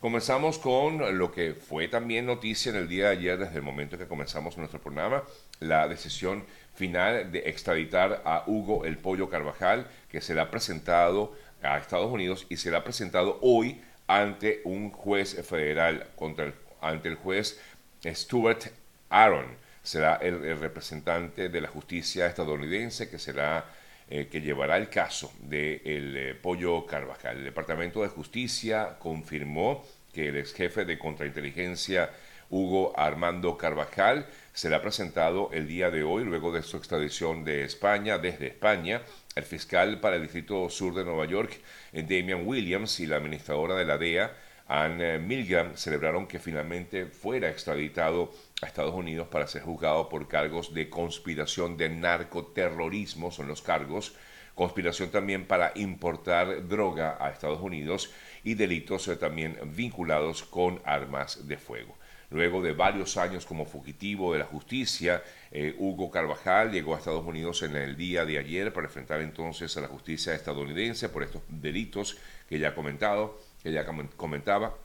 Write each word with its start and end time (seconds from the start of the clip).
Comenzamos 0.00 0.58
con 0.58 1.18
lo 1.18 1.30
que 1.30 1.52
fue 1.52 1.86
también 1.86 2.24
noticia 2.24 2.70
en 2.70 2.76
el 2.76 2.88
día 2.88 3.08
de 3.08 3.18
ayer, 3.18 3.38
desde 3.38 3.56
el 3.56 3.62
momento 3.62 3.98
que 3.98 4.06
comenzamos 4.06 4.56
nuestro 4.56 4.80
programa, 4.80 5.24
la 5.58 5.88
decisión 5.88 6.46
final 6.74 7.30
de 7.30 7.40
extraditar 7.40 8.22
a 8.24 8.44
Hugo 8.46 8.86
El 8.86 8.96
Pollo 8.96 9.28
Carvajal, 9.28 9.86
que 10.10 10.22
será 10.22 10.50
presentado 10.50 11.36
a 11.62 11.76
Estados 11.76 12.10
Unidos 12.10 12.46
y 12.48 12.56
será 12.56 12.82
presentado 12.82 13.38
hoy 13.42 13.82
ante 14.06 14.62
un 14.64 14.90
juez 14.90 15.46
federal, 15.46 16.06
contra 16.16 16.54
ante 16.80 17.10
el 17.10 17.16
juez 17.16 17.60
Stuart 18.02 18.68
Aaron. 19.10 19.54
Será 19.82 20.14
el, 20.16 20.58
representante 20.58 21.50
de 21.50 21.60
la 21.60 21.68
justicia 21.68 22.26
estadounidense 22.26 23.10
que 23.10 23.18
será 23.18 23.66
eh, 24.10 24.28
que 24.30 24.40
llevará 24.40 24.76
el 24.76 24.88
caso 24.88 25.32
del 25.40 25.80
de 26.12 26.30
eh, 26.30 26.34
Pollo 26.34 26.84
Carvajal. 26.84 27.38
El 27.38 27.44
Departamento 27.44 28.02
de 28.02 28.08
Justicia 28.08 28.96
confirmó 28.98 29.84
que 30.12 30.28
el 30.28 30.36
ex 30.36 30.52
jefe 30.52 30.84
de 30.84 30.98
contrainteligencia 30.98 32.10
Hugo 32.50 32.92
Armando 32.98 33.56
Carvajal 33.56 34.26
será 34.52 34.82
presentado 34.82 35.50
el 35.52 35.68
día 35.68 35.90
de 35.90 36.02
hoy 36.02 36.24
luego 36.24 36.52
de 36.52 36.62
su 36.62 36.76
extradición 36.76 37.44
de 37.44 37.62
España 37.62 38.18
desde 38.18 38.48
España 38.48 39.02
el 39.36 39.44
fiscal 39.44 40.00
para 40.00 40.16
el 40.16 40.22
Distrito 40.22 40.68
Sur 40.68 40.94
de 40.94 41.04
Nueva 41.04 41.24
York, 41.26 41.60
Damian 41.92 42.46
Williams, 42.46 42.98
y 43.00 43.06
la 43.06 43.16
administradora 43.16 43.76
de 43.76 43.84
la 43.84 43.96
DEA, 43.96 44.32
Anne 44.72 45.18
Milgram, 45.18 45.76
celebraron 45.76 46.28
que 46.28 46.38
finalmente 46.38 47.06
fuera 47.06 47.50
extraditado 47.50 48.32
a 48.62 48.66
Estados 48.66 48.94
Unidos 48.94 49.26
para 49.26 49.48
ser 49.48 49.62
juzgado 49.62 50.08
por 50.08 50.28
cargos 50.28 50.72
de 50.72 50.88
conspiración 50.88 51.76
de 51.76 51.88
narcoterrorismo, 51.88 53.32
son 53.32 53.48
los 53.48 53.62
cargos, 53.62 54.14
conspiración 54.54 55.10
también 55.10 55.44
para 55.44 55.72
importar 55.74 56.68
droga 56.68 57.16
a 57.18 57.30
Estados 57.30 57.60
Unidos 57.60 58.12
y 58.44 58.54
delitos 58.54 59.08
eh, 59.08 59.16
también 59.16 59.58
vinculados 59.74 60.44
con 60.44 60.80
armas 60.84 61.48
de 61.48 61.56
fuego. 61.56 61.96
Luego 62.30 62.62
de 62.62 62.70
varios 62.70 63.16
años 63.16 63.44
como 63.44 63.64
fugitivo 63.64 64.32
de 64.32 64.38
la 64.38 64.44
justicia, 64.44 65.24
eh, 65.50 65.74
Hugo 65.78 66.12
Carvajal 66.12 66.70
llegó 66.70 66.94
a 66.94 66.98
Estados 66.98 67.26
Unidos 67.26 67.64
en 67.64 67.74
el 67.74 67.96
día 67.96 68.24
de 68.24 68.38
ayer 68.38 68.72
para 68.72 68.86
enfrentar 68.86 69.20
entonces 69.20 69.76
a 69.76 69.80
la 69.80 69.88
justicia 69.88 70.32
estadounidense 70.32 71.08
por 71.08 71.24
estos 71.24 71.42
delitos 71.48 72.18
que 72.48 72.60
ya 72.60 72.68
ha 72.68 72.74
comentado, 72.76 73.36
que 73.62 73.72
ya 73.72 73.86
comentaba, 74.16 74.76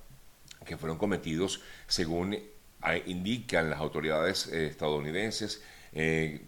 que 0.66 0.78
fueron 0.78 0.98
cometidos 0.98 1.62
según 1.88 2.34
eh, 2.34 3.04
indican 3.06 3.70
las 3.70 3.80
autoridades 3.80 4.48
eh, 4.48 4.68
estadounidenses 4.68 5.64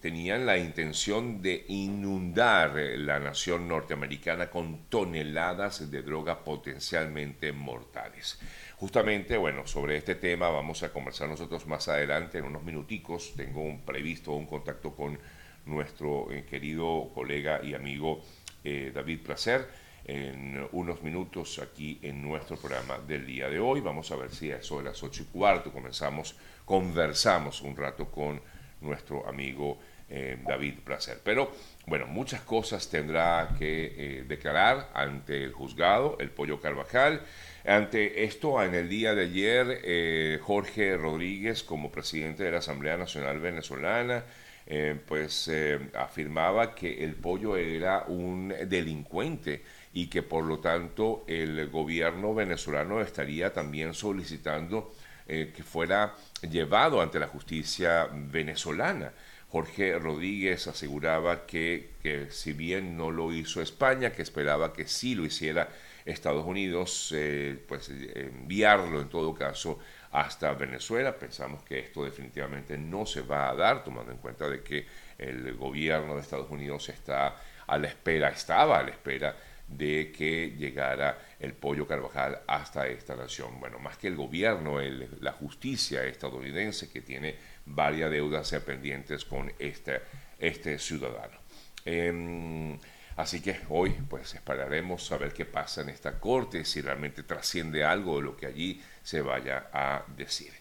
tenían 0.02 0.46
la 0.46 0.58
intención 0.58 1.42
de 1.42 1.64
inundar 1.70 2.76
la 2.76 3.18
nación 3.18 3.70
norteamericana 3.70 4.50
con 4.50 4.90
toneladas 4.90 5.90
de 5.90 6.02
drogas 6.02 6.40
potencialmente 6.44 7.54
mortales. 7.54 8.40
Justamente, 8.80 9.38
bueno, 9.38 9.66
sobre 9.66 9.98
este 9.98 10.16
tema 10.16 10.50
vamos 10.50 10.84
a 10.84 10.94
conversar 10.94 11.28
nosotros 11.28 11.66
más 11.66 11.88
adelante, 11.88 12.38
en 12.38 12.46
unos 12.46 12.64
minuticos. 12.64 13.34
Tengo 13.36 13.62
un 13.62 13.82
previsto 13.82 14.34
un 14.34 14.46
contacto 14.46 14.96
con 14.96 15.18
nuestro 15.66 16.32
eh, 16.32 16.46
querido 16.46 17.10
colega 17.14 17.60
y 17.64 17.74
amigo 17.74 18.22
eh, 18.64 18.92
David 18.94 19.22
Placer 19.22 19.68
en 20.08 20.68
unos 20.72 21.04
minutos 21.04 21.60
aquí 21.60 22.00
en 22.02 22.22
nuestro 22.22 22.58
programa 22.58 22.98
del 23.00 23.26
día 23.26 23.50
de 23.50 23.60
hoy. 23.60 23.82
Vamos 23.82 24.12
a 24.12 24.16
ver 24.16 24.32
si 24.32 24.52
a 24.52 24.58
eso 24.58 24.78
de 24.78 24.86
las 24.86 25.04
ocho 25.04 25.24
y 25.24 25.26
cuarto 25.26 25.72
comenzamos, 25.72 26.36
conversamos 26.66 27.62
un 27.62 27.76
rato 27.76 28.10
con 28.10 28.42
nuestro 28.82 29.28
amigo 29.28 29.78
eh, 30.10 30.40
David 30.48 30.80
Placer. 30.84 31.20
Pero 31.24 31.52
bueno, 31.86 32.08
muchas 32.08 32.42
cosas 32.42 32.90
tendrá 32.90 33.56
que 33.60 34.24
declarar 34.28 34.90
ante 34.94 35.44
el 35.44 35.52
juzgado, 35.52 36.18
el 36.20 36.32
Pollo 36.32 36.60
Carvajal. 36.60 37.22
Ante 37.68 38.24
esto, 38.24 38.64
en 38.64 38.74
el 38.76 38.88
día 38.88 39.14
de 39.14 39.24
ayer, 39.24 39.82
eh, 39.84 40.40
Jorge 40.42 40.96
Rodríguez, 40.96 41.64
como 41.64 41.92
presidente 41.92 42.44
de 42.46 42.52
la 42.52 42.60
Asamblea 42.60 42.96
Nacional 42.96 43.42
Venezolana, 43.42 44.24
eh, 44.66 44.98
pues 45.06 45.50
eh, 45.50 45.78
afirmaba 45.94 46.74
que 46.74 47.04
el 47.04 47.16
pollo 47.16 47.58
era 47.58 48.04
un 48.08 48.54
delincuente 48.68 49.64
y 49.98 50.08
que 50.08 50.22
por 50.22 50.44
lo 50.44 50.60
tanto 50.60 51.24
el 51.28 51.70
gobierno 51.70 52.36
venezolano 52.36 53.02
estaría 53.02 53.52
también 53.52 53.94
solicitando 53.94 54.94
que 55.26 55.64
fuera 55.64 56.16
llevado 56.50 57.02
ante 57.02 57.20
la 57.20 57.28
justicia 57.28 58.08
venezolana. 58.14 59.12
Jorge 59.50 59.98
Rodríguez 59.98 60.68
aseguraba 60.68 61.46
que, 61.46 61.92
que 62.04 62.30
si 62.30 62.54
bien 62.54 62.96
no 62.96 63.12
lo 63.12 63.34
hizo 63.34 63.62
España, 63.62 64.12
que 64.12 64.22
esperaba 64.22 64.72
que 64.72 64.88
sí 64.88 65.16
lo 65.16 65.26
hiciera 65.26 65.70
Estados 66.06 66.46
Unidos, 66.46 67.14
eh, 67.16 67.58
pues 67.68 67.90
enviarlo 67.90 69.02
en 69.02 69.10
todo 69.10 69.34
caso 69.34 69.80
hasta 70.12 70.54
Venezuela. 70.54 71.18
Pensamos 71.18 71.64
que 71.64 71.80
esto 71.80 72.04
definitivamente 72.04 72.78
no 72.78 73.06
se 73.06 73.22
va 73.22 73.50
a 73.50 73.56
dar, 73.56 73.84
tomando 73.84 74.12
en 74.12 74.18
cuenta 74.18 74.50
de 74.50 74.62
que 74.62 74.86
el 75.18 75.54
gobierno 75.56 76.16
de 76.16 76.22
Estados 76.22 76.50
Unidos 76.50 76.88
está 76.90 77.42
a 77.66 77.78
la 77.78 77.88
espera, 77.88 78.30
estaba 78.30 78.80
a 78.80 78.84
la 78.84 78.92
espera 78.92 79.36
de 79.68 80.12
que 80.12 80.56
llegara 80.58 81.18
el 81.40 81.54
pollo 81.54 81.88
Carvajal 81.88 82.40
hasta 82.48 82.88
esta 82.88 83.16
nación. 83.16 83.60
Bueno, 83.60 83.80
más 83.80 83.98
que 83.98 84.08
el 84.08 84.16
gobierno, 84.16 84.80
la 85.20 85.34
justicia 85.34 86.04
estadounidense 86.06 86.90
que 86.90 87.02
tiene 87.02 87.36
varias 87.66 88.10
deudas 88.10 88.50
pendientes 88.66 89.26
con 89.26 89.52
este, 89.60 90.02
este 90.40 90.80
ciudadano. 90.80 91.38
Em, 91.86 92.78
Así 93.18 93.42
que 93.42 93.60
hoy 93.70 93.90
pues 94.08 94.36
esperaremos 94.36 95.12
a 95.12 95.18
ver 95.18 95.34
qué 95.34 95.44
pasa 95.44 95.82
en 95.82 95.90
esta 95.90 96.20
corte, 96.20 96.64
si 96.64 96.82
realmente 96.82 97.24
trasciende 97.24 97.84
algo 97.84 98.18
de 98.18 98.24
lo 98.24 98.38
que 98.38 98.46
allí 98.46 98.80
se 99.02 99.22
vaya 99.22 99.70
a 99.74 100.06
decir. 100.16 100.54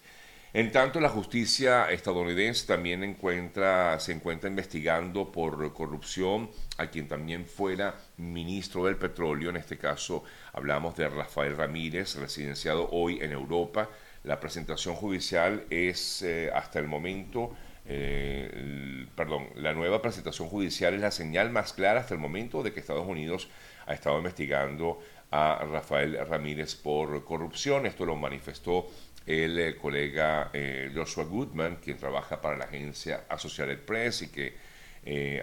En 0.57 0.73
tanto, 0.73 1.01
la 1.01 1.11
justicia 1.11 1.91
estadounidense 1.91 2.67
también 2.67 3.05
encuentra, 3.05 4.01
se 4.01 4.13
encuentra 4.13 4.49
investigando 4.49 5.31
por 5.31 5.71
corrupción 5.75 6.49
a 6.79 6.87
quien 6.87 7.09
también 7.09 7.45
fuera 7.45 7.95
ministro 8.17 8.87
del 8.87 8.97
petróleo. 8.97 9.51
En 9.51 9.59
este 9.59 9.77
caso 9.77 10.25
hablamos 10.55 10.97
de 10.97 11.11
Rafael 11.11 11.59
Ramírez, 11.59 12.15
residenciado 12.15 12.89
hoy 12.91 13.19
en 13.21 13.33
Europa. 13.33 13.91
La 14.25 14.41
presentación 14.41 14.95
judicial 14.95 15.67
es 15.69 16.23
eh, 16.23 16.51
hasta 16.51 16.79
el 16.79 16.87
momento 16.87 17.55
eh, 17.85 19.07
perdón, 19.15 19.49
la 19.57 19.75
nueva 19.75 20.01
presentación 20.01 20.49
judicial 20.49 20.95
es 20.95 21.03
la 21.03 21.11
señal 21.11 21.51
más 21.51 21.75
clara 21.75 22.01
hasta 22.01 22.15
el 22.15 22.21
momento 22.21 22.63
de 22.63 22.73
que 22.73 22.81
Estados 22.81 23.07
Unidos 23.07 23.51
ha 23.85 23.93
estado 23.93 24.17
investigando 24.17 25.01
a 25.31 25.67
Rafael 25.71 26.19
Ramírez 26.27 26.75
por 26.77 27.25
corrupción. 27.25 27.85
Esto 27.85 28.07
lo 28.07 28.17
manifestó 28.17 28.87
el, 29.27 29.59
eh, 29.59 29.77
colega 29.77 30.51
eh, 30.53 30.91
Joshua 30.95 31.25
Goodman, 31.25 31.77
quien 31.77 31.99
trabaja 31.99 32.41
para 32.41 32.57
la 32.57 32.65
agencia 32.65 33.25
Associated 33.29 33.81
Press 33.81 34.23
y 34.23 34.29
que 34.29 34.77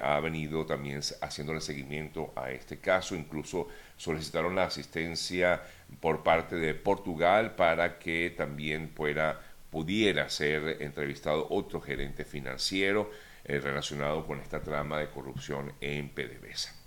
ha 0.01 0.19
venido 0.19 0.65
también 0.65 0.99
haciéndole 1.21 1.61
seguimiento 1.61 2.33
a 2.35 2.51
este 2.51 2.79
caso. 2.79 3.15
Incluso 3.15 3.69
solicitaron 3.95 4.55
la 4.55 4.65
asistencia 4.65 5.61
por 6.01 6.21
parte 6.21 6.57
de 6.57 6.73
Portugal 6.73 7.55
para 7.55 7.97
que 7.97 8.33
también 8.35 8.89
pueda 8.89 9.39
pudiera 9.73 10.29
ser 10.29 10.83
entrevistado 10.83 11.47
otro 11.49 11.81
gerente 11.81 12.25
financiero 12.25 13.09
eh, 13.43 13.59
relacionado 13.59 14.23
con 14.27 14.39
esta 14.39 14.61
trama 14.61 14.99
de 14.99 15.09
corrupción 15.09 15.73
en 15.81 16.09
PDVSA. 16.09 16.82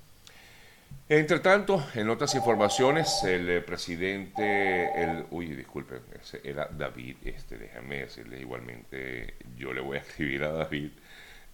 Entre 1.08 1.38
tanto, 1.38 1.86
en 1.94 2.10
otras 2.10 2.34
informaciones, 2.34 3.22
el 3.22 3.48
eh, 3.48 3.60
presidente, 3.60 4.90
el, 5.00 5.26
uy, 5.30 5.54
disculpen, 5.54 6.00
era 6.42 6.66
David, 6.66 7.16
este, 7.24 7.58
déjame 7.58 8.00
decirle 8.00 8.40
igualmente, 8.40 9.36
yo 9.56 9.72
le 9.72 9.80
voy 9.80 9.98
a 9.98 10.00
escribir 10.06 10.42
a 10.42 10.50
David 10.50 10.90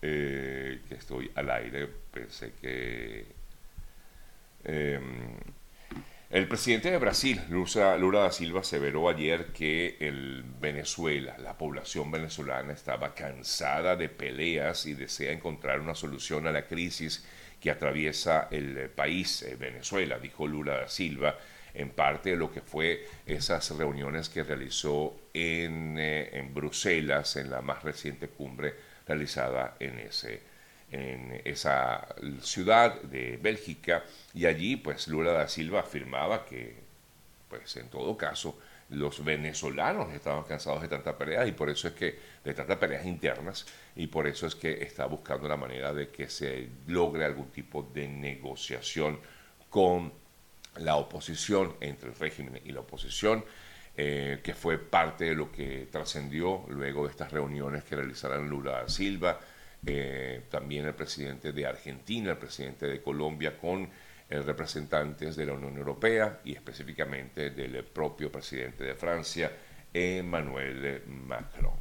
eh, 0.01 0.81
que 0.89 0.95
estoy 0.95 1.31
al 1.35 1.51
aire, 1.51 1.87
pensé 1.87 2.53
que 2.63 3.27
em, 4.65 5.37
el 6.31 6.49
presidente 6.49 6.91
de 6.91 6.97
Brasil, 6.97 7.43
Lula 7.51 8.21
da 8.21 8.33
Silva, 8.33 8.61
aseveró 8.61 9.11
ayer 9.11 9.49
que 9.53 9.99
el 10.01 10.45
Venezuela, 10.63 11.37
la 11.37 11.59
población 11.59 12.11
venezolana, 12.11 12.73
estaba 12.73 13.15
cansada 13.15 13.97
de 13.97 14.09
peleas 14.09 14.87
y 14.87 14.95
desea 14.95 15.31
encontrar 15.31 15.81
una 15.81 15.95
solución 15.95 16.47
a 16.47 16.53
la 16.53 16.67
crisis 16.67 17.23
que 17.63 17.71
atraviesa 17.71 18.49
el 18.51 18.91
país, 18.91 19.43
eh, 19.43 19.57
Venezuela, 19.57 20.19
dijo 20.19 20.49
Lula 20.49 20.79
da 20.79 20.89
Silva, 20.89 21.39
en 21.75 21.91
parte 21.91 22.31
de 22.31 22.37
lo 22.37 22.53
que 22.53 22.61
fue 22.61 23.07
esas 23.25 23.71
reuniones 23.71 24.29
que 24.29 24.43
realizó 24.43 25.17
en, 25.33 25.97
eh, 25.99 26.31
en 26.33 26.53
Bruselas, 26.53 27.37
en 27.37 27.51
la 27.51 27.63
más 27.63 27.83
reciente 27.83 28.29
cumbre 28.29 28.75
realizada 29.07 29.77
en 29.79 29.99
ese 30.01 30.53
en 30.91 31.41
esa 31.47 32.07
ciudad 32.43 33.01
de 33.01 33.39
Bélgica. 33.41 34.05
Y 34.35 34.45
allí 34.45 34.77
pues 34.77 35.09
Lula 35.09 35.33
da 35.33 35.49
Silva 35.49 35.81
afirmaba 35.81 36.45
que 36.45 36.77
pues 37.49 37.77
en 37.79 37.89
todo 37.89 38.15
caso 38.19 38.59
los 38.93 39.25
venezolanos 39.25 40.13
estaban 40.13 40.45
cansados 40.45 40.83
de 40.83 40.89
tantas 40.89 41.15
peleas 41.15 41.49
y 41.49 41.53
por 41.53 41.71
eso 41.71 41.89
es 41.89 41.95
que 41.95 42.19
de 42.45 42.55
tantas 42.55 42.77
peleas 42.79 43.05
internas 43.07 43.67
y 43.97 44.07
por 44.07 44.27
eso 44.27 44.47
es 44.47 44.55
que 44.55 44.83
está 44.83 45.07
buscando 45.07 45.49
la 45.49 45.57
manera 45.57 45.93
de 45.93 46.09
que 46.09 46.29
se 46.29 46.69
logre 46.87 47.25
algún 47.25 47.51
tipo 47.51 47.83
de 47.95 48.09
negociación 48.09 49.19
con 49.71 50.13
la 50.77 50.97
oposición 50.97 51.77
entre 51.81 52.11
el 52.11 52.17
régimen 52.17 52.61
y 52.65 52.73
la 52.73 52.81
oposición 52.81 53.45
eh, 53.95 54.41
que 54.43 54.55
fue 54.55 54.79
parte 54.79 55.27
de 55.27 55.35
lo 55.35 55.53
que 55.53 55.87
trascendió 55.91 56.65
luego 56.69 57.05
de 57.05 57.11
estas 57.11 57.31
reuniones 57.31 57.85
que 57.85 57.95
realizarán 57.95 58.49
Lula 58.49 58.89
Silva, 58.89 59.39
eh, 59.85 60.45
también 60.51 60.87
el 60.87 60.95
presidente 60.95 61.53
de 61.53 61.67
Argentina, 61.67 62.31
el 62.31 62.39
presidente 62.39 62.87
de 62.87 63.03
Colombia, 63.03 63.59
con 63.59 63.91
representantes 64.45 65.37
de 65.37 65.47
la 65.47 65.53
Unión 65.53 65.77
Europea 65.77 66.41
y 66.45 66.55
específicamente 66.55 67.51
del 67.51 67.85
propio 67.85 68.33
presidente 68.33 68.85
de 68.85 68.95
Francia, 68.95 69.51
Emmanuel 69.93 71.03
Macron. 71.07 71.73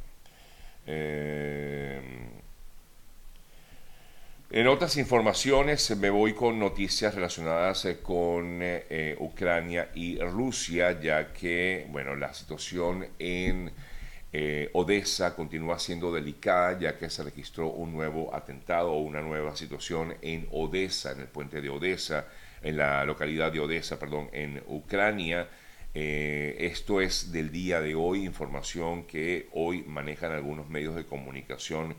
En 4.54 4.66
otras 4.66 4.98
informaciones 4.98 5.96
me 5.96 6.10
voy 6.10 6.34
con 6.34 6.58
noticias 6.58 7.14
relacionadas 7.14 7.86
eh, 7.86 8.00
con 8.02 8.60
eh, 8.60 8.84
eh, 8.90 9.16
Ucrania 9.18 9.88
y 9.94 10.18
Rusia, 10.18 11.00
ya 11.00 11.32
que 11.32 11.86
bueno, 11.88 12.14
la 12.14 12.34
situación 12.34 13.06
en 13.18 13.72
Odessa 14.72 15.36
continúa 15.36 15.78
siendo 15.78 16.10
delicada, 16.10 16.78
ya 16.78 16.96
que 16.96 17.10
se 17.10 17.22
registró 17.22 17.68
un 17.68 17.92
nuevo 17.92 18.34
atentado 18.34 18.92
o 18.92 19.00
una 19.00 19.20
nueva 19.20 19.54
situación 19.54 20.14
en 20.22 20.48
Odessa, 20.50 21.12
en 21.12 21.20
el 21.20 21.26
puente 21.26 21.60
de 21.60 21.68
Odessa, 21.68 22.26
en 22.62 22.78
la 22.78 23.04
localidad 23.04 23.52
de 23.52 23.60
Odessa, 23.60 23.98
perdón, 23.98 24.30
en 24.32 24.62
Ucrania. 24.68 25.48
esto 25.92 27.02
es 27.02 27.30
del 27.30 27.52
día 27.52 27.82
de 27.82 27.94
hoy, 27.94 28.24
información 28.24 29.04
que 29.04 29.48
hoy 29.52 29.82
manejan 29.82 30.32
algunos 30.32 30.66
medios 30.70 30.94
de 30.94 31.04
comunicación 31.04 31.94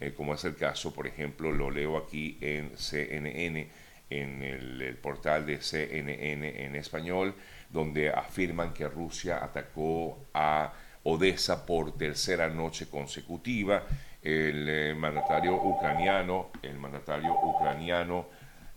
eh, 0.00 0.14
como 0.16 0.34
es 0.34 0.44
el 0.44 0.54
caso, 0.54 0.92
por 0.94 1.06
ejemplo, 1.06 1.50
lo 1.50 1.70
leo 1.70 1.96
aquí 1.96 2.38
en 2.40 2.76
CNN, 2.76 3.68
en 4.10 4.42
el, 4.42 4.96
portal 5.02 5.44
de 5.44 5.60
CNN 5.60 6.64
en 6.64 6.76
español, 6.76 7.34
donde 7.68 8.10
afirman 8.10 8.72
que 8.72 8.88
Rusia 8.88 9.42
atacó 9.42 10.26
a 10.32 10.72
Odessa 11.04 11.64
por 11.64 11.96
tercera 11.96 12.48
noche 12.48 12.88
consecutiva. 12.88 13.84
El 14.22 14.68
eh, 14.68 14.94
mandatario 14.94 15.54
ucraniano, 15.54 16.50
el 16.62 16.76
mandatario 16.78 17.32
ucraniano 17.32 18.26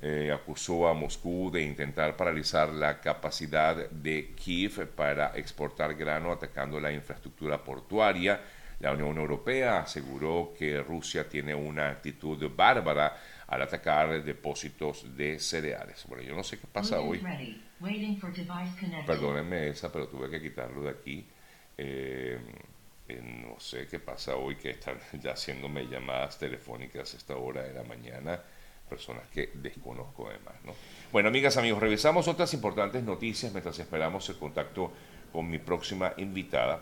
eh, 0.04 0.32
acusó 0.34 0.88
a 0.88 0.94
Moscú 0.96 1.52
de 1.52 1.62
intentar 1.62 2.18
paralizar 2.18 2.70
la 2.70 3.00
capacidad 3.00 3.90
de 3.90 4.34
Kiev 4.36 4.88
para 4.96 5.32
exportar 5.36 5.94
grano 5.94 6.32
atacando 6.32 6.80
la 6.80 6.92
infraestructura 6.92 7.64
portuaria. 7.64 8.42
La 8.80 8.94
Unión 8.94 9.16
Europea 9.18 9.82
aseguró 9.82 10.54
que 10.58 10.82
Rusia 10.82 11.30
tiene 11.30 11.54
una 11.54 11.90
actitud 11.90 12.50
bárbara 12.56 13.16
al 13.46 13.62
atacar 13.62 14.24
depósitos 14.24 15.16
de 15.16 15.38
cereales. 15.38 16.04
Bueno, 16.08 16.24
yo 16.24 16.36
no 16.36 16.44
sé 16.44 16.58
qué 16.58 16.66
pasa 16.66 17.00
hoy. 17.00 17.22
Perdónenme 19.06 19.70
esa, 19.70 19.92
pero 19.92 20.08
tuve 20.08 20.32
que 20.32 20.42
quitarlo 20.42 20.82
de 20.82 20.90
aquí. 20.90 21.28
Eh, 21.84 22.38
no 23.24 23.60
sé 23.60 23.88
qué 23.88 24.00
pasa 24.00 24.36
hoy, 24.36 24.56
que 24.56 24.70
están 24.70 25.00
ya 25.22 25.32
haciéndome 25.32 25.88
llamadas 25.88 26.38
telefónicas 26.38 27.14
a 27.14 27.18
esta 27.18 27.36
hora 27.36 27.64
de 27.64 27.74
la 27.74 27.84
mañana, 27.84 28.40
personas 28.88 29.28
que 29.30 29.50
desconozco 29.56 30.28
además. 30.30 30.54
¿no? 30.64 30.74
Bueno, 31.12 31.30
amigas, 31.30 31.58
amigos, 31.58 31.82
revisamos 31.82 32.28
otras 32.28 32.54
importantes 32.54 33.04
noticias 33.04 33.52
mientras 33.52 33.80
esperamos 33.80 34.30
el 34.30 34.38
contacto 34.38 34.92
con 35.34 35.50
mi 35.50 35.58
próxima 35.58 36.14
invitada 36.18 36.82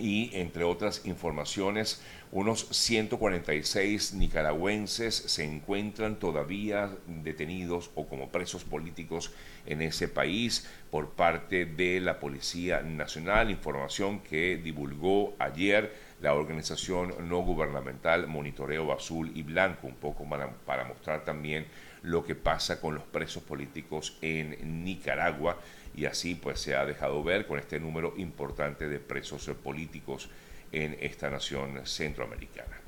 y 0.00 0.30
entre 0.34 0.64
otras 0.64 1.02
informaciones, 1.04 2.02
unos 2.32 2.66
146 2.70 4.14
nicaragüenses 4.14 5.14
se 5.14 5.44
encuentran 5.44 6.16
todavía 6.16 6.90
detenidos 7.06 7.90
o 7.94 8.06
como 8.06 8.30
presos 8.30 8.64
políticos 8.64 9.32
en 9.66 9.82
ese 9.82 10.08
país 10.08 10.68
por 10.90 11.10
parte 11.10 11.66
de 11.66 12.00
la 12.00 12.18
Policía 12.18 12.80
Nacional, 12.80 13.50
información 13.50 14.20
que 14.20 14.56
divulgó 14.56 15.34
ayer 15.38 15.92
la 16.20 16.34
organización 16.34 17.28
no 17.28 17.38
gubernamental 17.38 18.26
Monitoreo 18.26 18.92
Azul 18.92 19.32
y 19.34 19.42
Blanco, 19.42 19.86
un 19.86 19.96
poco 19.96 20.28
para, 20.28 20.50
para 20.50 20.84
mostrar 20.84 21.24
también 21.24 21.66
lo 22.02 22.24
que 22.24 22.34
pasa 22.34 22.80
con 22.80 22.94
los 22.94 23.04
presos 23.04 23.42
políticos 23.42 24.16
en 24.22 24.84
Nicaragua 24.84 25.58
y 25.94 26.06
así 26.06 26.34
pues 26.34 26.60
se 26.60 26.74
ha 26.74 26.86
dejado 26.86 27.22
ver 27.22 27.46
con 27.46 27.58
este 27.58 27.80
número 27.80 28.14
importante 28.16 28.88
de 28.88 28.98
presos 28.98 29.50
políticos 29.62 30.30
en 30.72 30.96
esta 31.00 31.30
nación 31.30 31.80
centroamericana. 31.84 32.80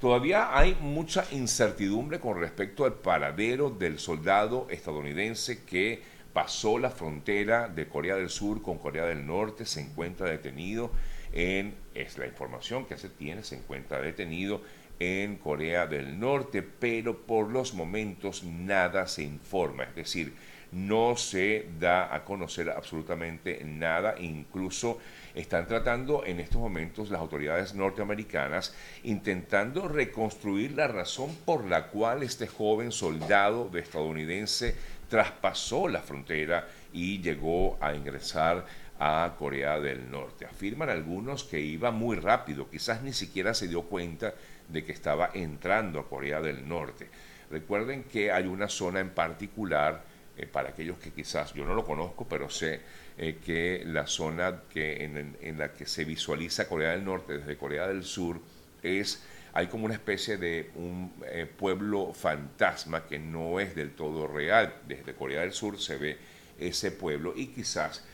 Todavía 0.00 0.56
hay 0.56 0.76
mucha 0.80 1.24
incertidumbre 1.32 2.20
con 2.20 2.38
respecto 2.38 2.84
al 2.84 2.94
paradero 2.94 3.70
del 3.70 3.98
soldado 3.98 4.66
estadounidense 4.70 5.64
que 5.64 6.02
pasó 6.34 6.78
la 6.78 6.90
frontera 6.90 7.68
de 7.68 7.88
Corea 7.88 8.16
del 8.16 8.28
Sur 8.28 8.60
con 8.60 8.76
Corea 8.76 9.06
del 9.06 9.26
Norte, 9.26 9.64
se 9.64 9.80
encuentra 9.80 10.28
detenido 10.28 10.90
en, 11.32 11.74
es 11.94 12.18
la 12.18 12.26
información 12.26 12.84
que 12.84 12.98
se 12.98 13.08
tiene, 13.08 13.42
se 13.42 13.56
encuentra 13.56 14.02
detenido 14.02 14.60
en 14.98 15.36
Corea 15.36 15.86
del 15.86 16.18
Norte, 16.18 16.62
pero 16.62 17.26
por 17.26 17.50
los 17.50 17.72
momentos 17.72 18.44
nada 18.44 19.06
se 19.06 19.22
informa, 19.22 19.84
es 19.84 19.94
decir, 19.94 20.34
no 20.72 21.16
se 21.16 21.66
da 21.78 22.14
a 22.14 22.24
conocer 22.24 22.70
absolutamente 22.70 23.62
nada, 23.64 24.14
incluso 24.18 24.98
están 25.34 25.66
tratando 25.66 26.24
en 26.24 26.40
estos 26.40 26.60
momentos 26.60 27.10
las 27.10 27.20
autoridades 27.20 27.74
norteamericanas 27.74 28.74
intentando 29.02 29.88
reconstruir 29.88 30.72
la 30.72 30.88
razón 30.88 31.34
por 31.44 31.64
la 31.64 31.88
cual 31.88 32.22
este 32.22 32.46
joven 32.46 32.92
soldado 32.92 33.68
de 33.68 33.80
estadounidense 33.80 34.74
traspasó 35.08 35.88
la 35.88 36.00
frontera 36.00 36.66
y 36.92 37.20
llegó 37.20 37.76
a 37.80 37.94
ingresar 37.94 38.64
a 38.98 39.34
Corea 39.38 39.78
del 39.78 40.10
Norte. 40.10 40.46
Afirman 40.46 40.88
algunos 40.88 41.44
que 41.44 41.60
iba 41.60 41.90
muy 41.90 42.16
rápido, 42.16 42.70
quizás 42.70 43.02
ni 43.02 43.12
siquiera 43.12 43.54
se 43.54 43.68
dio 43.68 43.82
cuenta 43.82 44.34
de 44.68 44.84
que 44.84 44.92
estaba 44.92 45.30
entrando 45.34 46.00
a 46.00 46.08
Corea 46.08 46.40
del 46.40 46.66
Norte. 46.66 47.08
Recuerden 47.50 48.04
que 48.04 48.32
hay 48.32 48.46
una 48.46 48.68
zona 48.68 49.00
en 49.00 49.10
particular 49.10 50.02
eh, 50.36 50.46
para 50.46 50.70
aquellos 50.70 50.98
que 50.98 51.12
quizás 51.12 51.54
yo 51.54 51.64
no 51.64 51.74
lo 51.74 51.84
conozco, 51.84 52.26
pero 52.28 52.50
sé 52.50 52.80
eh, 53.16 53.38
que 53.44 53.82
la 53.86 54.06
zona 54.06 54.62
que 54.68 55.04
en, 55.04 55.58
la 55.58 55.72
que 55.72 55.86
se 55.86 56.04
visualiza 56.04 56.68
Corea 56.68 56.90
del 56.90 57.04
Norte 57.04 57.38
desde 57.38 57.56
Corea 57.56 57.88
del 57.88 58.04
Sur 58.04 58.40
es, 58.82 59.22
hay 59.54 59.68
como 59.68 59.86
una 59.86 59.94
especie 59.94 60.36
de 60.36 60.70
un 60.74 61.12
eh, 61.26 61.46
pueblo 61.46 62.12
fantasma 62.12 63.06
que 63.06 63.18
no 63.18 63.60
es 63.60 63.74
del 63.74 63.92
todo 63.92 64.26
real. 64.26 64.74
Desde 64.86 65.14
Corea 65.14 65.40
del 65.40 65.52
Sur 65.52 65.80
se 65.80 65.96
ve 65.96 66.18
ese 66.58 66.90
pueblo 66.90 67.32
y 67.34 67.46
quizás 67.46 68.04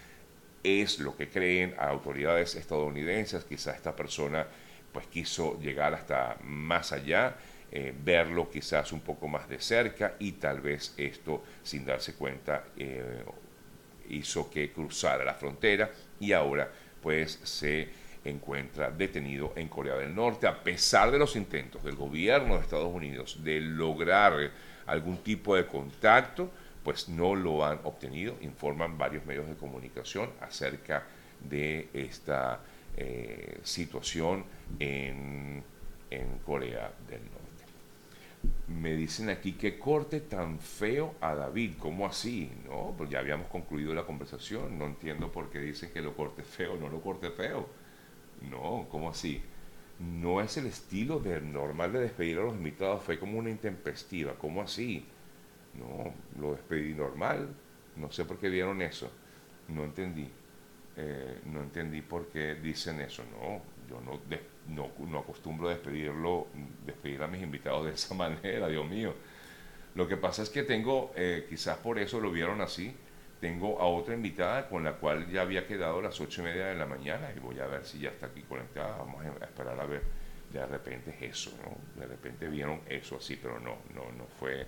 es 0.63 1.01
lo 1.01 1.17
que 1.17 1.29
creen 1.29 1.75
autoridades 1.77 2.55
estadounidenses, 2.55 3.45
quizás 3.45 3.75
esta 3.75 3.97
persona 3.97 4.47
pues 4.93 5.07
quiso 5.09 5.59
llegar 5.61 5.95
hasta 5.95 6.37
más 6.45 6.93
allá 6.93 7.37
eh, 7.75 7.95
verlo 8.05 8.51
quizás 8.51 8.93
un 8.93 9.01
poco 9.01 9.29
más 9.29 9.49
de 9.49 9.59
cerca 9.59 10.17
y 10.19 10.33
tal 10.33 10.61
vez 10.61 10.93
esto, 10.99 11.43
sin 11.63 11.87
darse 11.87 12.13
cuenta, 12.13 12.65
eh, 12.77 13.25
hizo 14.11 14.51
que 14.51 14.71
cruzara 14.71 15.25
la 15.25 15.33
frontera 15.33 15.91
y 16.21 16.33
ahora 16.33 16.71
pues 17.01 17.41
se 17.45 17.89
encuentra 18.27 18.91
detenido 18.91 19.55
en 19.57 19.69
Corea 19.69 19.95
del 19.95 20.15
Norte, 20.15 20.47
a 20.47 20.63
pesar 20.63 21.11
de 21.11 21.19
los 21.19 21.35
intentos 21.35 21.83
del 21.83 21.97
gobierno 21.97 22.57
de 22.57 22.61
Estados 22.61 22.93
Unidos 22.93 23.43
de 23.43 23.63
lograr 23.63 24.51
algún 24.85 25.17
tipo 25.23 25.57
de 25.57 25.67
contacto, 25.67 26.51
pues 26.85 27.09
no 27.09 27.35
lo 27.35 27.65
han 27.65 27.81
obtenido, 27.85 28.37
informan 28.43 28.99
varios 28.99 29.25
medios 29.25 29.49
de 29.49 29.55
comunicación 29.55 30.29
acerca 30.43 31.07
de 31.41 31.89
esta 31.95 32.61
eh, 32.99 33.61
situación 33.63 34.45
en, 34.79 35.65
en 36.11 36.39
Corea 36.45 36.93
del 37.09 37.23
Norte 37.23 37.42
me 38.69 38.95
dicen 38.95 39.29
aquí 39.29 39.53
que 39.53 39.79
corte 39.79 40.21
tan 40.21 40.59
feo 40.59 41.15
a 41.21 41.35
David, 41.35 41.75
¿cómo 41.79 42.07
así? 42.07 42.51
No, 42.65 42.95
pues 42.97 43.11
ya 43.11 43.21
habíamos 43.21 43.49
concluido 43.49 43.95
la 43.95 44.05
conversación, 44.05 44.79
no 44.79 44.87
entiendo 44.87 45.31
por 45.31 45.51
qué 45.51 45.61
dicen 45.61 45.91
que 45.93 46.01
lo 46.01 46.17
corte 46.17 46.43
feo, 46.43 46.77
no 46.77 46.89
lo 46.89 47.01
corte 47.01 47.31
feo. 47.31 47.69
No, 48.51 48.87
¿cómo 48.91 49.11
así? 49.11 49.41
No 49.99 50.41
es 50.41 50.57
el 50.57 50.67
estilo 50.67 51.21
de, 51.21 51.41
normal 51.41 51.93
de 51.93 52.01
despedir 52.01 52.39
a 52.39 52.43
los 52.43 52.55
invitados, 52.55 53.03
fue 53.03 53.19
como 53.19 53.39
una 53.39 53.51
intempestiva, 53.51 54.35
¿cómo 54.35 54.63
así? 54.63 55.07
No, 55.75 56.13
lo 56.41 56.53
despedí 56.53 56.95
normal, 56.95 57.49
no 57.97 58.11
sé 58.11 58.25
por 58.25 58.39
qué 58.39 58.49
vieron 58.49 58.83
eso, 58.83 59.11
no 59.69 59.85
entendí, 59.85 60.29
eh, 60.97 61.41
no 61.47 61.63
entendí 61.63 62.03
por 62.03 62.27
qué 62.29 62.57
dicen 62.57 63.01
eso, 63.01 63.23
no, 63.31 63.63
yo 63.89 64.01
no 64.01 64.21
no, 64.69 64.91
no 64.99 65.19
acostumbro 65.19 65.69
despedirlo, 65.69 66.47
despedir 66.85 67.23
a 67.23 67.27
mis 67.27 67.43
invitados 67.43 67.87
de 67.87 67.93
esa 67.93 68.15
manera, 68.17 68.69
Dios 68.69 68.89
mío. 68.89 69.15
Lo 69.95 70.09
que 70.09 70.17
pasa 70.17 70.43
es 70.43 70.51
que 70.51 70.63
tengo, 70.63 71.13
eh, 71.17 71.47
quizás 71.49 71.77
por 71.79 71.99
eso 71.99 72.21
lo 72.21 72.31
vieron 72.31 72.61
así, 72.61 72.97
tengo 73.41 73.81
a 73.81 73.87
otra 73.87 74.15
invitada 74.15 74.69
con 74.69 74.85
la 74.85 74.95
cual 74.95 75.29
ya 75.29 75.43
había 75.43 75.67
quedado 75.67 75.99
a 75.99 76.03
las 76.03 76.21
ocho 76.21 76.41
y 76.41 76.45
media 76.45 76.67
de 76.67 76.77
la 76.77 76.87
mañana 76.87 77.31
y 77.37 77.41
voy 77.41 77.59
a 77.59 77.67
ver 77.67 77.85
si 77.85 77.99
ya 77.99 78.11
está 78.11 78.27
aquí 78.27 78.43
conectada, 78.43 78.97
vamos 78.99 79.23
a 79.25 79.45
esperar 79.45 79.79
a 79.79 79.85
ver, 79.85 80.03
de 80.53 80.65
repente 80.65 81.11
es 81.11 81.31
eso, 81.37 81.51
¿no? 81.63 82.01
De 82.01 82.07
repente 82.07 82.49
vieron 82.49 82.81
eso 82.89 83.17
así, 83.17 83.37
pero 83.37 83.59
no, 83.59 83.79
no, 83.95 84.11
no 84.13 84.27
fue, 84.39 84.67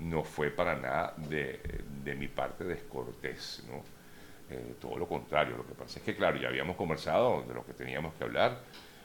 no 0.00 0.24
fue 0.24 0.50
para 0.50 0.76
nada 0.76 1.14
de, 1.16 1.60
de 2.04 2.14
mi 2.14 2.28
parte 2.28 2.64
descortés, 2.64 3.64
¿no? 3.68 3.97
Eh, 4.50 4.76
todo 4.80 4.96
lo 4.96 5.06
contrario, 5.06 5.56
lo 5.56 5.66
que 5.66 5.74
pasa 5.74 5.98
es 5.98 6.04
que, 6.04 6.16
claro, 6.16 6.38
ya 6.38 6.48
habíamos 6.48 6.76
conversado 6.76 7.42
de 7.42 7.54
lo 7.54 7.64
que 7.66 7.74
teníamos 7.74 8.14
que 8.14 8.24
hablar. 8.24 8.60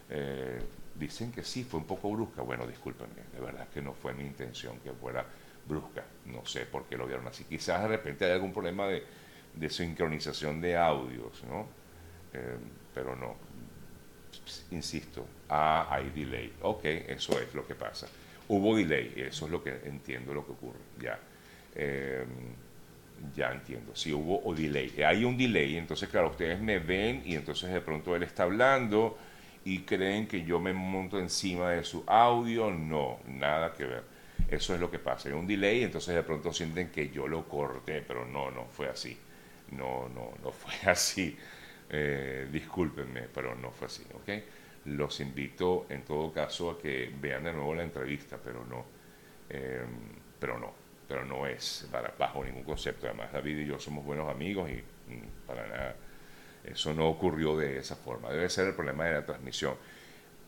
Eh, 0.09 0.59
dicen 0.95 1.31
que 1.31 1.43
sí, 1.43 1.63
fue 1.63 1.79
un 1.79 1.85
poco 1.85 2.11
brusca. 2.11 2.41
Bueno, 2.41 2.65
discúlpenme, 2.65 3.23
de 3.33 3.39
verdad 3.39 3.67
que 3.67 3.81
no 3.81 3.93
fue 3.93 4.13
mi 4.13 4.23
intención 4.23 4.79
que 4.79 4.91
fuera 4.91 5.25
brusca. 5.67 6.03
No 6.25 6.45
sé 6.45 6.65
por 6.65 6.85
qué 6.85 6.97
lo 6.97 7.07
vieron 7.07 7.27
así. 7.27 7.43
Quizás 7.43 7.81
de 7.81 7.89
repente 7.89 8.25
hay 8.25 8.31
algún 8.31 8.53
problema 8.53 8.87
de, 8.87 9.03
de 9.53 9.69
sincronización 9.69 10.61
de 10.61 10.77
audios, 10.77 11.43
¿no? 11.43 11.67
Eh, 12.33 12.57
pero 12.93 13.15
no, 13.15 13.35
insisto, 14.71 15.25
ah, 15.49 15.87
hay 15.89 16.09
delay. 16.11 16.53
Ok, 16.61 16.85
eso 16.85 17.39
es 17.39 17.53
lo 17.53 17.67
que 17.67 17.75
pasa. 17.75 18.07
Hubo 18.47 18.75
delay, 18.75 19.13
eso 19.17 19.45
es 19.45 19.51
lo 19.51 19.63
que 19.63 19.71
entiendo 19.85 20.33
lo 20.33 20.45
que 20.45 20.51
ocurre. 20.51 20.79
Ya, 20.99 21.19
ya 23.35 23.51
entiendo. 23.51 23.95
Si 23.95 24.13
hubo 24.13 24.41
o 24.43 24.53
delay. 24.53 25.01
Hay 25.03 25.23
un 25.25 25.37
delay, 25.37 25.77
entonces, 25.77 26.09
claro, 26.09 26.29
ustedes 26.31 26.59
me 26.59 26.79
ven 26.79 27.21
y 27.25 27.35
entonces 27.35 27.71
de 27.71 27.81
pronto 27.81 28.15
él 28.15 28.23
está 28.23 28.43
hablando 28.43 29.17
y 29.65 29.79
creen 29.79 30.27
que 30.27 30.43
yo 30.43 30.59
me 30.59 30.73
monto 30.73 31.19
encima 31.19 31.71
de 31.71 31.83
su 31.83 32.03
audio. 32.07 32.71
No, 32.71 33.19
nada 33.27 33.73
que 33.73 33.85
ver. 33.85 34.03
Eso 34.49 34.73
es 34.73 34.79
lo 34.79 34.91
que 34.91 34.99
pasa. 34.99 35.29
Hay 35.29 35.35
un 35.35 35.47
delay, 35.47 35.83
entonces 35.83 36.13
de 36.15 36.23
pronto 36.23 36.51
sienten 36.53 36.89
que 36.89 37.09
yo 37.09 37.27
lo 37.27 37.47
corté, 37.47 38.01
pero 38.01 38.25
no, 38.25 38.51
no 38.51 38.65
fue 38.65 38.89
así. 38.89 39.17
No, 39.71 40.09
no, 40.09 40.33
no 40.43 40.51
fue 40.51 40.91
así. 40.91 41.37
Eh, 41.89 42.47
discúlpenme, 42.51 43.23
pero 43.33 43.55
no 43.55 43.71
fue 43.71 43.87
así, 43.87 44.03
¿ok? 44.13 44.29
Los 44.85 45.19
invito 45.19 45.85
en 45.89 46.03
todo 46.03 46.31
caso 46.33 46.71
a 46.71 46.79
que 46.79 47.11
vean 47.21 47.43
de 47.43 47.53
nuevo 47.53 47.75
la 47.75 47.83
entrevista, 47.83 48.37
pero 48.43 48.65
no, 48.65 48.85
eh, 49.49 49.85
pero 50.39 50.59
no, 50.59 50.73
pero 51.07 51.25
no 51.25 51.45
es 51.45 51.87
para, 51.91 52.13
bajo 52.17 52.43
ningún 52.43 52.63
concepto. 52.63 53.07
Además, 53.07 53.31
David 53.31 53.59
y 53.59 53.65
yo 53.67 53.79
somos 53.79 54.05
buenos 54.05 54.29
amigos 54.29 54.69
y 54.69 54.75
mm, 55.13 55.47
para 55.47 55.67
nada, 55.67 55.95
eso 56.63 56.93
no 56.93 57.07
ocurrió 57.07 57.57
de 57.57 57.79
esa 57.79 57.95
forma. 57.95 58.29
Debe 58.29 58.49
ser 58.49 58.67
el 58.67 58.73
problema 58.73 59.05
de 59.05 59.13
la 59.13 59.25
transmisión. 59.25 59.75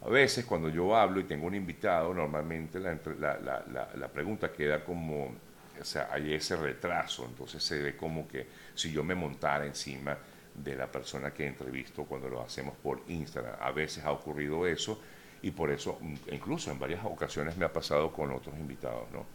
A 0.01 0.09
veces 0.09 0.45
cuando 0.45 0.69
yo 0.69 0.95
hablo 0.95 1.19
y 1.19 1.23
tengo 1.23 1.47
un 1.47 1.55
invitado, 1.55 2.13
normalmente 2.13 2.79
la, 2.79 2.97
la, 3.19 3.89
la, 3.95 4.07
pregunta 4.09 4.51
queda 4.51 4.83
como, 4.83 5.33
o 5.79 5.83
sea, 5.83 6.09
hay 6.11 6.33
ese 6.33 6.55
retraso, 6.55 7.25
entonces 7.25 7.63
se 7.63 7.81
ve 7.81 7.95
como 7.95 8.27
que 8.27 8.45
si 8.75 8.91
yo 8.91 9.03
me 9.03 9.15
montara 9.15 9.65
encima 9.65 10.15
de 10.53 10.75
la 10.75 10.87
persona 10.87 11.33
que 11.33 11.47
entrevisto 11.47 12.03
cuando 12.05 12.29
lo 12.29 12.41
hacemos 12.41 12.75
por 12.77 13.01
Instagram. 13.07 13.55
A 13.59 13.71
veces 13.71 14.03
ha 14.05 14.11
ocurrido 14.11 14.67
eso 14.67 15.01
y 15.41 15.51
por 15.51 15.71
eso, 15.71 15.99
incluso 16.31 16.71
en 16.71 16.79
varias 16.79 17.03
ocasiones 17.03 17.57
me 17.57 17.65
ha 17.65 17.73
pasado 17.73 18.11
con 18.11 18.31
otros 18.31 18.55
invitados, 18.57 19.11
¿no? 19.11 19.25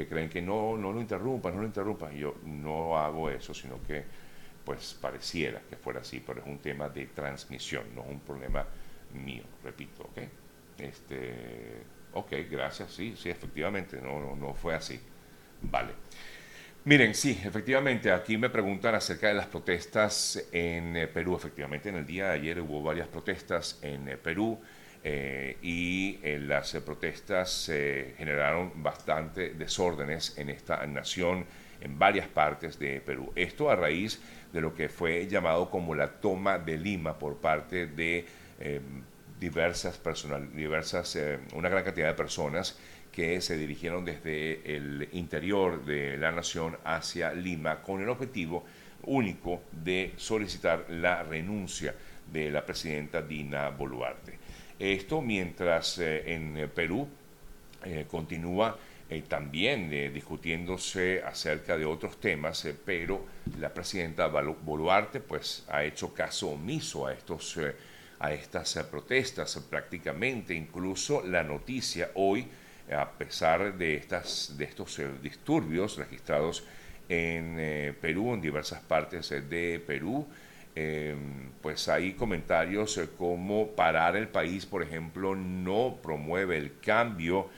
Que 0.00 0.08
creen 0.08 0.30
que 0.30 0.40
no, 0.40 0.78
no 0.78 0.94
lo 0.94 1.00
interrumpan, 1.02 1.54
no 1.54 1.60
lo 1.60 1.66
interrumpan. 1.66 2.16
Y 2.16 2.20
yo 2.20 2.36
no 2.46 2.98
hago 2.98 3.28
eso, 3.28 3.52
sino 3.52 3.82
que 3.86 4.02
pues 4.64 4.96
pareciera 4.98 5.60
que 5.68 5.76
fuera 5.76 6.00
así, 6.00 6.22
pero 6.26 6.40
es 6.40 6.46
un 6.46 6.58
tema 6.58 6.88
de 6.88 7.04
transmisión, 7.08 7.94
no 7.94 8.00
es 8.00 8.08
un 8.08 8.20
problema 8.20 8.64
mío, 9.12 9.42
repito, 9.62 10.04
¿ok? 10.04 10.18
Este, 10.78 11.82
ok, 12.14 12.32
gracias, 12.50 12.92
sí, 12.92 13.14
sí, 13.14 13.28
efectivamente, 13.28 14.00
no, 14.00 14.18
no, 14.20 14.36
no 14.36 14.54
fue 14.54 14.74
así. 14.74 14.98
Vale. 15.60 15.92
Miren, 16.84 17.14
sí, 17.14 17.38
efectivamente, 17.44 18.10
aquí 18.10 18.38
me 18.38 18.48
preguntan 18.48 18.94
acerca 18.94 19.28
de 19.28 19.34
las 19.34 19.48
protestas 19.48 20.46
en 20.50 20.96
eh, 20.96 21.08
Perú. 21.08 21.36
Efectivamente, 21.36 21.90
en 21.90 21.96
el 21.96 22.06
día 22.06 22.28
de 22.28 22.34
ayer 22.36 22.60
hubo 22.60 22.82
varias 22.82 23.06
protestas 23.06 23.78
en 23.82 24.08
eh, 24.08 24.16
Perú 24.16 24.58
eh, 25.02 25.56
y 25.62 26.18
las 26.40 26.72
protestas 26.84 27.70
generaron 28.16 28.82
bastante 28.82 29.50
desórdenes 29.54 30.36
en 30.38 30.50
esta 30.50 30.86
nación, 30.86 31.46
en 31.80 31.98
varias 31.98 32.28
partes 32.28 32.78
de 32.78 33.00
Perú. 33.00 33.32
Esto 33.34 33.70
a 33.70 33.76
raíz 33.76 34.20
de 34.52 34.60
lo 34.60 34.74
que 34.74 34.88
fue 34.88 35.26
llamado 35.26 35.70
como 35.70 35.94
la 35.94 36.20
toma 36.20 36.58
de 36.58 36.76
Lima 36.76 37.18
por 37.18 37.36
parte 37.36 37.86
de 37.86 38.26
diversas 39.38 39.96
personas, 39.96 40.54
diversas, 40.54 41.18
una 41.54 41.70
gran 41.70 41.82
cantidad 41.84 42.08
de 42.08 42.14
personas 42.14 42.78
que 43.10 43.40
se 43.40 43.56
dirigieron 43.56 44.04
desde 44.04 44.76
el 44.76 45.08
interior 45.12 45.84
de 45.84 46.16
la 46.16 46.32
nación 46.32 46.76
hacia 46.84 47.32
Lima 47.32 47.82
con 47.82 48.00
el 48.00 48.08
objetivo 48.08 48.64
único 49.04 49.62
de 49.72 50.12
solicitar 50.16 50.86
la 50.88 51.22
renuncia 51.22 51.94
de 52.30 52.50
la 52.50 52.64
presidenta 52.64 53.22
Dina 53.22 53.70
Boluarte. 53.70 54.38
Esto 54.80 55.20
mientras 55.20 55.98
eh, 55.98 56.34
en 56.34 56.68
Perú 56.74 57.06
eh, 57.84 58.06
continúa 58.10 58.76
eh, 59.08 59.22
también 59.28 59.90
discutiéndose 60.12 61.22
acerca 61.22 61.76
de 61.78 61.84
otros 61.84 62.18
temas, 62.18 62.66
pero 62.84 63.24
la 63.58 63.72
presidenta 63.72 64.26
Boluarte 64.26 65.20
pues 65.20 65.64
ha 65.68 65.84
hecho 65.84 66.12
caso 66.12 66.48
omiso 66.48 67.06
a 67.06 67.12
estos 67.12 67.58
a 68.18 68.32
estas 68.32 68.74
protestas 68.90 69.58
prácticamente. 69.70 70.54
Incluso 70.54 71.22
la 71.26 71.42
noticia 71.42 72.10
hoy 72.14 72.46
a 72.92 73.10
pesar 73.10 73.76
de, 73.76 73.94
estas, 73.94 74.54
de 74.56 74.64
estos 74.64 74.98
eh, 74.98 75.08
disturbios 75.22 75.96
registrados 75.96 76.64
en 77.08 77.56
eh, 77.58 77.94
Perú, 78.00 78.34
en 78.34 78.40
diversas 78.40 78.80
partes 78.80 79.30
eh, 79.32 79.40
de 79.42 79.82
Perú, 79.84 80.26
pues 81.60 81.88
hay 81.88 82.12
comentarios 82.12 83.00
como 83.18 83.68
parar 83.68 84.16
el 84.16 84.28
país, 84.28 84.66
por 84.66 84.82
ejemplo, 84.82 85.34
no 85.34 85.98
promueve 86.02 86.56
el 86.56 86.78
cambio, 86.80 87.48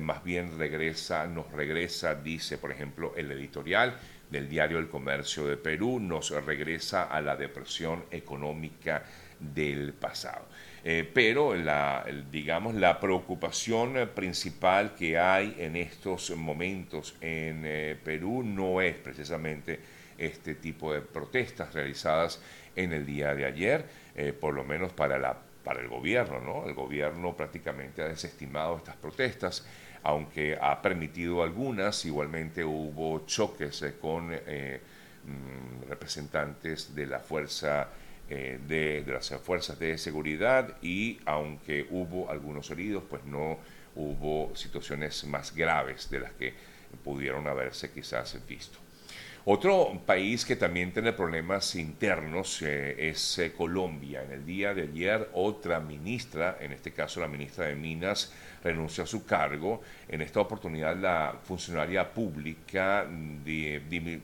más 0.00 0.24
bien 0.24 0.58
regresa, 0.58 1.26
nos 1.26 1.52
regresa, 1.52 2.14
dice, 2.14 2.58
por 2.58 2.72
ejemplo, 2.72 3.12
el 3.16 3.30
editorial 3.30 3.96
del 4.30 4.48
diario 4.48 4.78
El 4.78 4.88
Comercio 4.88 5.46
de 5.46 5.58
Perú, 5.58 6.00
nos 6.00 6.30
regresa 6.30 7.04
a 7.04 7.20
la 7.20 7.36
depresión 7.36 8.04
económica 8.10 9.04
del 9.38 9.92
pasado. 9.92 10.46
Eh, 10.84 11.08
pero 11.12 11.54
la, 11.54 12.04
digamos, 12.30 12.74
la 12.74 12.98
preocupación 12.98 14.10
principal 14.14 14.94
que 14.94 15.18
hay 15.18 15.54
en 15.58 15.76
estos 15.76 16.30
momentos 16.30 17.14
en 17.20 17.62
eh, 17.64 17.96
Perú 18.02 18.42
no 18.42 18.80
es 18.80 18.96
precisamente 18.96 19.78
este 20.18 20.56
tipo 20.56 20.92
de 20.92 21.00
protestas 21.00 21.72
realizadas 21.72 22.40
en 22.76 22.92
el 22.92 23.06
día 23.06 23.34
de 23.34 23.44
ayer, 23.44 23.84
eh, 24.14 24.32
por 24.32 24.54
lo 24.54 24.64
menos 24.64 24.92
para, 24.92 25.18
la, 25.18 25.36
para 25.64 25.80
el 25.80 25.88
gobierno. 25.88 26.40
¿no? 26.40 26.68
El 26.68 26.74
gobierno 26.74 27.36
prácticamente 27.36 28.02
ha 28.02 28.08
desestimado 28.08 28.76
estas 28.76 28.96
protestas, 28.96 29.66
aunque 30.02 30.58
ha 30.60 30.82
permitido 30.82 31.42
algunas, 31.42 32.04
igualmente 32.04 32.64
hubo 32.64 33.24
choques 33.26 33.84
con 34.00 34.30
mm, 34.30 35.88
representantes 35.88 36.94
de 36.94 37.06
la 37.06 37.20
fuerza 37.20 37.88
eh, 38.34 38.58
de, 38.66 39.04
las 39.12 39.28
fuerzas 39.42 39.78
de 39.78 39.98
seguridad 39.98 40.78
y 40.80 41.20
aunque 41.26 41.86
hubo 41.90 42.30
algunos 42.30 42.70
heridos, 42.70 43.02
pues 43.10 43.22
no 43.24 43.58
hubo 43.94 44.56
situaciones 44.56 45.24
más 45.24 45.54
graves 45.54 46.08
de 46.08 46.20
las 46.20 46.32
que 46.32 46.54
pudieron 47.04 47.46
haberse 47.46 47.90
quizás 47.90 48.38
visto. 48.48 48.78
Otro 49.44 50.00
país 50.06 50.44
que 50.44 50.54
también 50.54 50.92
tiene 50.92 51.12
problemas 51.12 51.74
internos 51.74 52.62
eh, 52.62 53.08
es 53.10 53.38
eh, 53.38 53.52
Colombia. 53.52 54.22
En 54.22 54.30
el 54.30 54.46
día 54.46 54.72
de 54.72 54.82
ayer 54.82 55.30
otra 55.32 55.80
ministra, 55.80 56.58
en 56.60 56.70
este 56.70 56.92
caso 56.92 57.18
la 57.18 57.26
ministra 57.26 57.66
de 57.66 57.74
Minas, 57.74 58.32
renunció 58.62 59.02
a 59.02 59.06
su 59.08 59.26
cargo. 59.26 59.82
En 60.08 60.22
esta 60.22 60.38
oportunidad 60.38 60.96
la 60.96 61.34
funcionaria 61.42 62.08
pública 62.14 63.04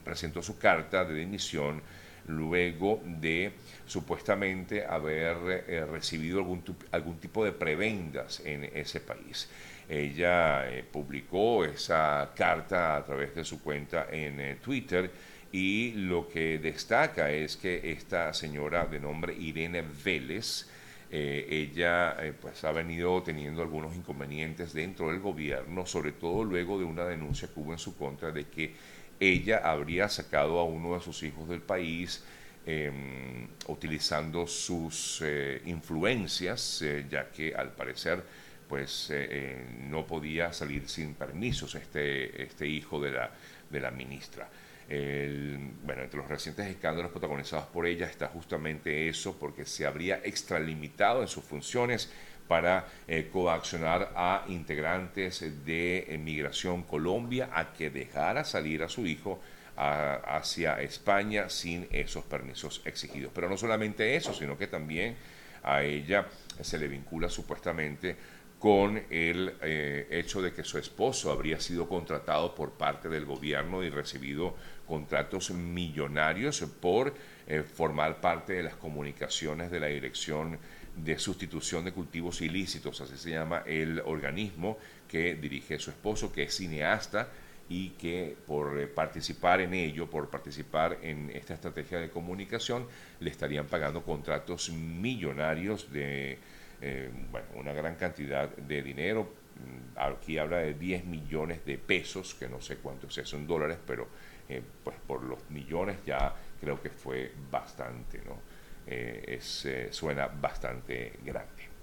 presentó 0.04 0.40
su 0.40 0.56
carta 0.56 1.04
de 1.04 1.14
dimisión 1.16 1.82
luego 2.28 3.00
de 3.04 3.54
supuestamente 3.86 4.86
haber 4.86 5.64
eh, 5.66 5.84
recibido 5.84 6.38
algún, 6.38 6.62
algún 6.92 7.18
tipo 7.18 7.44
de 7.44 7.50
prebendas 7.50 8.40
en 8.44 8.64
ese 8.72 9.00
país. 9.00 9.48
Ella 9.88 10.68
eh, 10.70 10.84
publicó 10.84 11.64
esa 11.64 12.32
carta 12.34 12.96
a 12.96 13.04
través 13.04 13.34
de 13.34 13.44
su 13.44 13.62
cuenta 13.62 14.06
en 14.10 14.40
eh, 14.40 14.56
Twitter 14.62 15.10
y 15.50 15.92
lo 15.92 16.28
que 16.28 16.58
destaca 16.58 17.30
es 17.30 17.56
que 17.56 17.92
esta 17.92 18.34
señora 18.34 18.86
de 18.86 19.00
nombre 19.00 19.34
Irene 19.34 19.82
Vélez, 20.04 20.68
ella 21.10 22.18
pues 22.38 22.62
ha 22.64 22.72
venido 22.72 23.22
teniendo 23.22 23.62
algunos 23.62 23.96
inconvenientes 23.96 24.74
dentro 24.74 25.08
del 25.08 25.20
gobierno, 25.20 25.86
sobre 25.86 26.12
todo 26.12 26.44
luego 26.44 26.78
de 26.78 26.84
una 26.84 27.06
denuncia 27.06 27.48
que 27.48 27.58
hubo 27.60 27.72
en 27.72 27.78
su 27.78 27.96
contra 27.96 28.30
de 28.30 28.44
que 28.44 28.74
ella 29.20 29.58
habría 29.64 30.08
sacado 30.08 30.58
a 30.58 30.64
uno 30.64 30.94
de 30.94 31.00
sus 31.00 31.22
hijos 31.22 31.48
del 31.48 31.60
país 31.60 32.22
em, 32.66 33.48
utilizando 33.66 34.46
sus 34.46 35.20
eh, 35.24 35.62
influencias, 35.66 36.82
eh, 36.82 37.06
ya 37.10 37.30
que 37.30 37.54
al 37.54 37.72
parecer 37.72 38.22
pues 38.68 39.08
eh, 39.10 39.64
no 39.88 40.06
podía 40.06 40.52
salir 40.52 40.88
sin 40.88 41.14
permisos 41.14 41.74
este, 41.74 42.42
este 42.42 42.66
hijo 42.66 43.00
de 43.00 43.12
la, 43.12 43.30
de 43.70 43.80
la 43.80 43.90
ministra. 43.90 44.48
bueno, 44.88 46.02
entre 46.02 46.18
los 46.18 46.28
recientes 46.28 46.66
escándalos 46.66 47.10
protagonizados 47.10 47.66
por 47.66 47.86
ella 47.86 48.06
está 48.06 48.28
justamente 48.28 49.08
eso, 49.08 49.36
porque 49.38 49.64
se 49.66 49.86
habría 49.86 50.20
extralimitado 50.24 51.22
en 51.22 51.28
sus 51.28 51.44
funciones 51.44 52.10
para 52.48 52.86
eh, 53.06 53.28
coaccionar 53.30 54.12
a 54.16 54.44
integrantes 54.48 55.64
de 55.64 56.18
Migración 56.22 56.82
Colombia 56.82 57.50
a 57.52 57.72
que 57.74 57.90
dejara 57.90 58.42
salir 58.44 58.82
a 58.82 58.88
su 58.88 59.06
hijo 59.06 59.40
hacia 59.80 60.82
España 60.82 61.48
sin 61.48 61.86
esos 61.92 62.24
permisos 62.24 62.82
exigidos. 62.84 63.30
Pero 63.32 63.48
no 63.48 63.56
solamente 63.56 64.16
eso, 64.16 64.34
sino 64.34 64.58
que 64.58 64.66
también 64.66 65.14
a 65.62 65.82
ella 65.82 66.26
se 66.60 66.78
le 66.78 66.88
vincula 66.88 67.28
supuestamente 67.28 68.16
con 68.58 69.00
el 69.10 69.54
eh, 69.62 70.08
hecho 70.10 70.42
de 70.42 70.52
que 70.52 70.64
su 70.64 70.78
esposo 70.78 71.30
habría 71.30 71.60
sido 71.60 71.88
contratado 71.88 72.54
por 72.54 72.72
parte 72.72 73.08
del 73.08 73.24
gobierno 73.24 73.84
y 73.84 73.90
recibido 73.90 74.56
contratos 74.86 75.50
millonarios 75.50 76.60
por 76.80 77.14
eh, 77.46 77.62
formar 77.62 78.20
parte 78.20 78.54
de 78.54 78.64
las 78.64 78.74
comunicaciones 78.74 79.70
de 79.70 79.80
la 79.80 79.86
Dirección 79.86 80.58
de 80.96 81.18
Sustitución 81.18 81.84
de 81.84 81.92
Cultivos 81.92 82.40
Ilícitos, 82.40 83.00
así 83.00 83.16
se 83.16 83.30
llama 83.30 83.62
el 83.64 84.00
organismo 84.00 84.78
que 85.06 85.36
dirige 85.36 85.78
su 85.78 85.90
esposo, 85.90 86.32
que 86.32 86.44
es 86.44 86.56
cineasta 86.56 87.28
y 87.68 87.90
que 87.90 88.36
por 88.46 88.78
eh, 88.80 88.86
participar 88.88 89.60
en 89.60 89.74
ello, 89.74 90.10
por 90.10 90.30
participar 90.30 90.98
en 91.02 91.30
esta 91.30 91.54
estrategia 91.54 92.00
de 92.00 92.10
comunicación, 92.10 92.86
le 93.20 93.30
estarían 93.30 93.66
pagando 93.66 94.02
contratos 94.02 94.70
millonarios 94.70 95.92
de 95.92 96.38
eh, 96.80 97.10
bueno, 97.30 97.46
una 97.54 97.72
gran 97.72 97.96
cantidad 97.96 98.48
de 98.48 98.82
dinero. 98.82 99.28
Mm, 99.56 99.98
aquí 99.98 100.38
habla 100.38 100.58
de 100.58 100.74
10 100.74 101.04
millones 101.04 101.64
de 101.64 101.78
pesos, 101.78 102.34
que 102.34 102.48
no 102.48 102.60
sé 102.60 102.76
cuánto 102.76 103.06
es 103.08 103.18
eso 103.18 103.36
dólares, 103.46 103.78
pero 103.86 104.08
eh, 104.48 104.62
pues 104.84 104.96
por 105.06 105.22
los 105.22 105.50
millones 105.50 105.98
ya 106.04 106.34
creo 106.60 106.80
que 106.80 106.90
fue 106.90 107.32
bastante, 107.50 108.18
¿no? 108.24 108.58
es, 108.86 109.68
suena 109.90 110.28
bastante 110.28 111.12
grande. 111.22 111.77